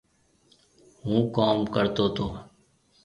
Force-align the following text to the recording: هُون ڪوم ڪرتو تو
هُون 1.05 1.19
ڪوم 1.35 1.57
ڪرتو 1.73 2.05
تو 2.15 2.25